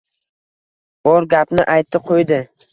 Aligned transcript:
Bor 1.09 1.29
gapni 1.35 1.69
aytdi-qoʻydi. 1.77 2.45